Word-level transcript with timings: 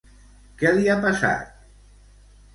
Què 0.61 0.71
li 0.77 0.89
ha 0.93 0.95
passat? 1.03 1.55